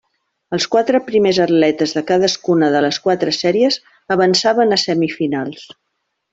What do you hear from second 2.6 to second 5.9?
de les quatre sèries avançaven a semifinals.